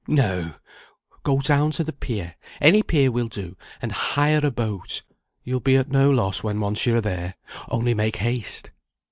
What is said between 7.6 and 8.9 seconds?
Only make haste."